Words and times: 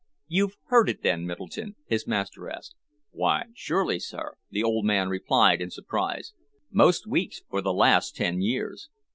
"You've 0.27 0.55
heard 0.69 0.89
it 0.89 1.03
then, 1.03 1.27
Middleton?" 1.27 1.75
his 1.85 2.07
master 2.07 2.49
asked. 2.49 2.73
"Why, 3.11 3.43
surely, 3.53 3.99
sir," 3.99 4.33
the 4.49 4.63
old 4.63 4.83
man 4.83 5.09
replied 5.09 5.61
in 5.61 5.69
surprise. 5.69 6.33
"Most 6.71 7.05
weeks 7.05 7.43
for 7.51 7.61
the 7.61 7.71
last 7.71 8.15
ten 8.15 8.41
years." 8.41 8.89